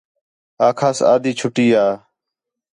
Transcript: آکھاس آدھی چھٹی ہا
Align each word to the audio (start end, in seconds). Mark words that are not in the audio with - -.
آکھاس 0.67 0.97
آدھی 1.11 1.31
چھٹی 1.39 1.67
ہا 1.73 1.87